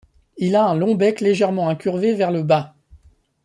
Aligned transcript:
Il 0.37 0.55
a 0.55 0.65
un 0.67 0.73
long 0.75 0.95
bec 0.95 1.21
légèrement 1.21 1.69
incurvé 1.69 2.15
vers 2.15 2.31
le 2.31 2.41
bas. 2.41 2.75